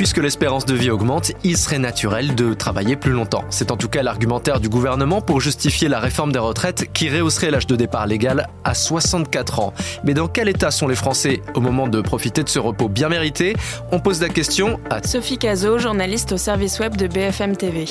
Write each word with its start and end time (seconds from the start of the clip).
puisque 0.00 0.16
l'espérance 0.16 0.64
de 0.64 0.72
vie 0.72 0.88
augmente, 0.88 1.32
il 1.44 1.58
serait 1.58 1.78
naturel 1.78 2.34
de 2.34 2.54
travailler 2.54 2.96
plus 2.96 3.12
longtemps. 3.12 3.44
C'est 3.50 3.70
en 3.70 3.76
tout 3.76 3.90
cas 3.90 4.02
l'argumentaire 4.02 4.58
du 4.58 4.70
gouvernement 4.70 5.20
pour 5.20 5.42
justifier 5.42 5.88
la 5.88 6.00
réforme 6.00 6.32
des 6.32 6.38
retraites 6.38 6.90
qui 6.94 7.10
rehausserait 7.10 7.50
l'âge 7.50 7.66
de 7.66 7.76
départ 7.76 8.06
légal 8.06 8.48
à 8.64 8.72
64 8.72 9.60
ans. 9.60 9.74
Mais 10.02 10.14
dans 10.14 10.26
quel 10.26 10.48
état 10.48 10.70
sont 10.70 10.88
les 10.88 10.94
Français 10.94 11.42
au 11.54 11.60
moment 11.60 11.86
de 11.86 12.00
profiter 12.00 12.42
de 12.42 12.48
ce 12.48 12.58
repos 12.58 12.88
bien 12.88 13.10
mérité? 13.10 13.54
On 13.92 14.00
pose 14.00 14.22
la 14.22 14.30
question 14.30 14.80
à 14.88 15.02
Sophie 15.02 15.36
Cazot, 15.36 15.78
journaliste 15.78 16.32
au 16.32 16.38
service 16.38 16.80
web 16.80 16.96
de 16.96 17.06
BFM 17.06 17.54
TV. 17.54 17.84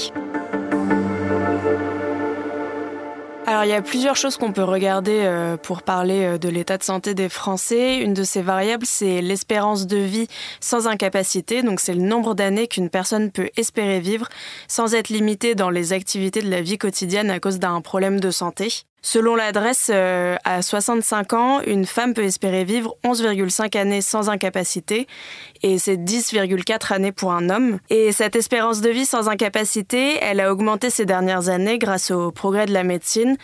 Alors 3.59 3.67
il 3.67 3.73
y 3.73 3.77
a 3.77 3.81
plusieurs 3.81 4.15
choses 4.15 4.37
qu'on 4.37 4.53
peut 4.53 4.63
regarder 4.63 5.19
euh, 5.23 5.57
pour 5.57 5.83
parler 5.83 6.23
euh, 6.23 6.37
de 6.37 6.47
l'état 6.47 6.77
de 6.77 6.83
santé 6.83 7.13
des 7.13 7.27
Français. 7.27 7.97
Une 7.97 8.13
de 8.13 8.23
ces 8.23 8.41
variables, 8.41 8.85
c'est 8.85 9.21
l'espérance 9.21 9.85
de 9.85 9.97
vie 9.97 10.29
sans 10.61 10.87
incapacité. 10.87 11.61
Donc 11.61 11.81
c'est 11.81 11.93
le 11.93 12.01
nombre 12.01 12.35
d'années 12.35 12.69
qu'une 12.69 12.89
personne 12.89 13.31
peut 13.31 13.49
espérer 13.57 13.99
vivre 13.99 14.29
sans 14.69 14.95
être 14.95 15.09
limitée 15.09 15.55
dans 15.55 15.71
les 15.71 15.91
activités 15.91 16.41
de 16.41 16.49
la 16.49 16.61
vie 16.61 16.77
quotidienne 16.77 17.29
à 17.29 17.41
cause 17.41 17.59
d'un 17.59 17.81
problème 17.81 18.21
de 18.21 18.31
santé. 18.31 18.85
Selon 19.01 19.35
l'adresse, 19.35 19.89
euh, 19.93 20.35
à 20.43 20.61
65 20.61 21.33
ans, 21.33 21.61
une 21.65 21.85
femme 21.85 22.13
peut 22.13 22.23
espérer 22.23 22.65
vivre 22.65 22.95
11,5 23.05 23.77
années 23.77 24.01
sans 24.01 24.29
incapacité 24.29 25.07
et 25.63 25.77
c'est 25.77 25.97
10,4 25.97 26.93
années 26.93 27.11
pour 27.11 27.31
un 27.31 27.49
homme. 27.49 27.79
Et 27.89 28.11
cette 28.11 28.35
espérance 28.35 28.81
de 28.81 28.89
vie 28.89 29.05
sans 29.05 29.29
incapacité, 29.29 30.17
elle 30.21 30.39
a 30.39 30.51
augmenté 30.51 30.89
ces 30.89 31.05
dernières 31.05 31.49
années 31.49 31.77
grâce 31.77 32.11
au 32.11 32.31
progrès 32.31 32.65
de 32.65 32.73
la 32.73 32.83
médecine. 32.83 33.37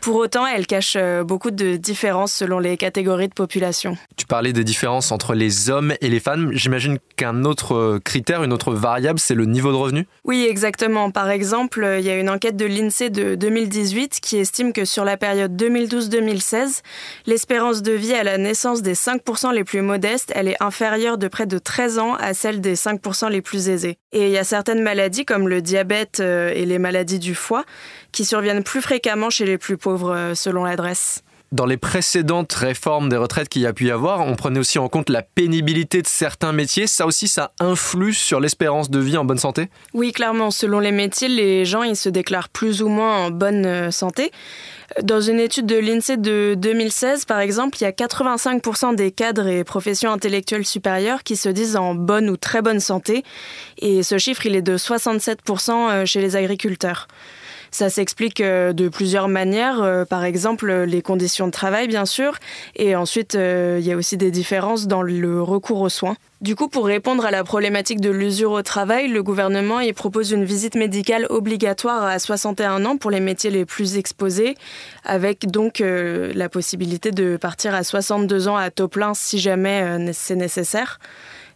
Pour 0.00 0.16
autant, 0.16 0.46
elle 0.46 0.66
cache 0.66 0.94
euh, 0.96 1.22
beaucoup 1.22 1.50
de 1.50 1.76
différences 1.76 2.32
selon 2.32 2.58
les 2.58 2.76
catégories 2.76 3.28
de 3.28 3.34
population. 3.34 3.96
Tu 4.16 4.26
parlais 4.26 4.52
des 4.52 4.64
différences 4.64 5.12
entre 5.12 5.34
les 5.34 5.70
hommes 5.70 5.94
et 6.00 6.08
les 6.08 6.18
femmes. 6.20 6.50
J'imagine 6.52 6.98
qu'un 7.16 7.44
autre 7.44 7.74
euh, 7.74 8.00
critère, 8.02 8.42
une 8.42 8.52
autre 8.52 8.72
variable, 8.72 9.20
c'est 9.20 9.34
le 9.34 9.44
niveau 9.44 9.70
de 9.70 9.76
revenu? 9.76 10.06
Oui, 10.24 10.46
exactement. 10.48 11.10
Par 11.10 11.30
exemple, 11.30 11.86
il 12.00 12.04
y 12.04 12.10
a 12.10 12.18
une 12.18 12.30
enquête 12.30 12.56
de 12.56 12.64
l'INSEE 12.64 13.10
de 13.10 13.34
2018 13.36 14.18
qui 14.20 14.38
estime 14.38 14.72
que 14.72 14.84
sur 14.84 15.01
sur 15.02 15.06
la 15.06 15.16
période 15.16 15.60
2012-2016, 15.60 16.82
l'espérance 17.26 17.82
de 17.82 17.90
vie 17.90 18.14
à 18.14 18.22
la 18.22 18.38
naissance 18.38 18.82
des 18.82 18.94
5% 18.94 19.52
les 19.52 19.64
plus 19.64 19.82
modestes, 19.82 20.30
elle 20.36 20.46
est 20.46 20.62
inférieure 20.62 21.18
de 21.18 21.26
près 21.26 21.44
de 21.46 21.58
13 21.58 21.98
ans 21.98 22.14
à 22.14 22.34
celle 22.34 22.60
des 22.60 22.76
5% 22.76 23.28
les 23.28 23.42
plus 23.42 23.68
aisés. 23.68 23.96
Et 24.12 24.26
il 24.26 24.30
y 24.30 24.38
a 24.38 24.44
certaines 24.44 24.80
maladies 24.80 25.24
comme 25.24 25.48
le 25.48 25.60
diabète 25.60 26.20
euh, 26.20 26.52
et 26.54 26.64
les 26.66 26.78
maladies 26.78 27.18
du 27.18 27.34
foie 27.34 27.64
qui 28.12 28.24
surviennent 28.24 28.62
plus 28.62 28.80
fréquemment 28.80 29.28
chez 29.28 29.44
les 29.44 29.58
plus 29.58 29.76
pauvres 29.76 30.14
euh, 30.14 30.34
selon 30.36 30.62
l'adresse 30.62 31.24
dans 31.52 31.66
les 31.66 31.76
précédentes 31.76 32.52
réformes 32.52 33.10
des 33.10 33.16
retraites 33.16 33.48
qu'il 33.48 33.62
y 33.62 33.66
a 33.66 33.72
pu 33.72 33.86
y 33.86 33.90
avoir, 33.90 34.20
on 34.20 34.34
prenait 34.34 34.58
aussi 34.58 34.78
en 34.78 34.88
compte 34.88 35.10
la 35.10 35.22
pénibilité 35.22 36.00
de 36.00 36.06
certains 36.06 36.52
métiers. 36.52 36.86
Ça 36.86 37.06
aussi, 37.06 37.28
ça 37.28 37.52
influe 37.60 38.14
sur 38.14 38.40
l'espérance 38.40 38.90
de 38.90 38.98
vie 38.98 39.18
en 39.18 39.24
bonne 39.24 39.38
santé? 39.38 39.68
Oui, 39.92 40.12
clairement. 40.12 40.50
Selon 40.50 40.80
les 40.80 40.92
métiers, 40.92 41.28
les 41.28 41.64
gens 41.64 41.82
ils 41.82 41.96
se 41.96 42.08
déclarent 42.08 42.48
plus 42.48 42.82
ou 42.82 42.88
moins 42.88 43.26
en 43.26 43.30
bonne 43.30 43.66
euh, 43.66 43.90
santé. 43.90 44.32
Dans 45.02 45.20
une 45.20 45.40
étude 45.40 45.66
de 45.66 45.76
l'INSEE 45.76 46.16
de 46.16 46.54
2016, 46.58 47.24
par 47.24 47.40
exemple, 47.40 47.78
il 47.80 47.84
y 47.84 47.86
a 47.86 47.92
85% 47.92 48.94
des 48.94 49.10
cadres 49.10 49.46
et 49.46 49.64
professions 49.64 50.10
intellectuelles 50.10 50.66
supérieures 50.66 51.22
qui 51.22 51.36
se 51.36 51.48
disent 51.48 51.76
en 51.76 51.94
bonne 51.94 52.28
ou 52.28 52.36
très 52.36 52.62
bonne 52.62 52.80
santé. 52.80 53.24
Et 53.78 54.02
ce 54.02 54.18
chiffre, 54.18 54.44
il 54.46 54.56
est 54.56 54.62
de 54.62 54.76
67% 54.76 55.70
euh, 55.70 56.06
chez 56.06 56.20
les 56.20 56.36
agriculteurs. 56.36 57.08
Ça 57.72 57.88
s'explique 57.88 58.42
euh, 58.42 58.74
de 58.74 58.90
plusieurs 58.90 59.28
manières. 59.28 59.82
Euh, 59.82 60.04
par 60.04 60.24
exemple, 60.24 60.70
les 60.70 61.00
conditions 61.00 61.46
de 61.46 61.52
travail, 61.52 61.88
bien 61.88 62.04
sûr. 62.04 62.34
Et 62.76 62.94
ensuite, 62.94 63.34
euh, 63.34 63.78
il 63.80 63.86
y 63.86 63.92
a 63.92 63.96
aussi 63.96 64.18
des 64.18 64.30
différences 64.30 64.86
dans 64.86 65.00
le 65.00 65.42
recours 65.42 65.80
aux 65.80 65.88
soins. 65.88 66.16
Du 66.42 66.54
coup, 66.54 66.68
pour 66.68 66.84
répondre 66.84 67.24
à 67.24 67.30
la 67.30 67.44
problématique 67.44 68.02
de 68.02 68.10
l'usure 68.10 68.50
au 68.50 68.62
travail, 68.62 69.08
le 69.08 69.22
gouvernement 69.22 69.80
y 69.80 69.94
propose 69.94 70.32
une 70.32 70.44
visite 70.44 70.74
médicale 70.74 71.26
obligatoire 71.30 72.04
à 72.04 72.18
61 72.18 72.84
ans 72.84 72.98
pour 72.98 73.10
les 73.10 73.20
métiers 73.20 73.50
les 73.50 73.64
plus 73.64 73.96
exposés, 73.96 74.56
avec 75.04 75.46
donc 75.46 75.80
la 75.80 76.48
possibilité 76.48 77.12
de 77.12 77.36
partir 77.36 77.76
à 77.76 77.84
62 77.84 78.48
ans 78.48 78.56
à 78.56 78.70
taux 78.70 78.88
plein 78.88 79.14
si 79.14 79.38
jamais 79.38 80.10
c'est 80.12 80.34
nécessaire. 80.34 80.98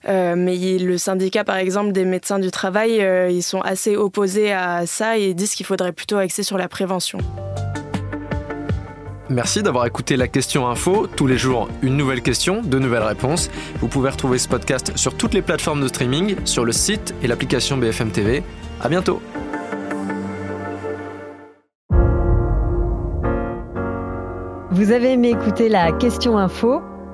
Euh, 0.09 0.35
mais 0.37 0.57
le 0.79 0.99
syndicat, 0.99 1.45
par 1.45 1.57
exemple, 1.57 1.93
des 1.93 2.05
médecins 2.05 2.39
du 2.39 2.51
travail, 2.51 3.01
euh, 3.01 3.31
ils 3.31 3.43
sont 3.43 3.61
assez 3.61 3.97
opposés 3.97 4.53
à 4.53 4.87
ça 4.87 5.19
et 5.19 5.35
disent 5.35 5.55
qu'il 5.55 5.67
faudrait 5.67 5.93
plutôt 5.93 6.17
axer 6.17 6.43
sur 6.43 6.59
la 6.59 6.69
prévention. 6.69 7.19
Merci 9.29 9.65
d'avoir 9.65 9.87
écouté 9.87 10.17
la 10.17 10.29
question 10.29 10.69
info. 10.69 11.09
Tous 11.09 11.27
les 11.27 11.37
jours, 11.37 11.69
une 11.83 11.97
nouvelle 11.97 12.23
question, 12.23 12.63
de 12.63 12.79
nouvelles 12.79 13.03
réponses. 13.03 13.51
Vous 13.81 13.89
pouvez 13.89 14.11
retrouver 14.11 14.39
ce 14.39 14.49
podcast 14.49 14.93
sur 14.95 15.17
toutes 15.17 15.35
les 15.35 15.43
plateformes 15.43 15.83
de 15.83 15.89
streaming, 15.89 16.37
sur 16.45 16.65
le 16.65 16.71
site 16.71 17.13
et 17.23 17.27
l'application 17.27 17.77
BFM 17.77 18.13
TV. 18.13 18.45
À 18.81 18.89
bientôt. 18.89 19.21
Vous 24.71 24.93
avez 24.93 25.13
aimé 25.13 25.31
écouter 25.31 25.69
la 25.69 25.91
question 25.91 26.39
info? 26.39 26.83